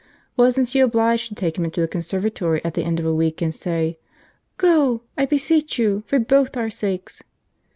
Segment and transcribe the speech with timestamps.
[0.35, 3.39] Wasn't she obliged to take him into the conservatory, at the end of a week,
[3.39, 4.01] and say, 'G
[4.57, 5.01] go!
[5.15, 6.01] I beseech you!
[6.07, 7.21] for b both our sakes!'?